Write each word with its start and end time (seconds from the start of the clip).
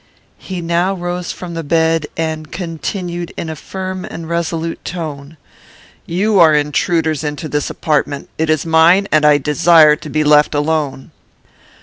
He 0.39 0.61
now 0.61 0.95
rose 0.95 1.31
from 1.31 1.53
the 1.53 1.61
bed, 1.63 2.07
and 2.17 2.51
continued, 2.51 3.31
in 3.37 3.51
a 3.51 3.55
firm 3.55 4.03
and 4.03 4.27
resolute 4.27 4.83
tone, 4.83 5.37
"You 6.07 6.39
are 6.39 6.55
intruders 6.55 7.23
into 7.23 7.47
this 7.47 7.69
apartment. 7.69 8.27
It 8.39 8.49
is 8.49 8.65
mine, 8.65 9.07
and 9.11 9.23
I 9.23 9.37
desire 9.37 9.95
to 9.95 10.09
be 10.09 10.23
left 10.23 10.55
alone." 10.55 11.11